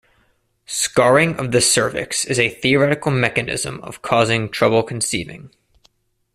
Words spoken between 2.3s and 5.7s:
a theoretical mechanism of causing trouble conceiving.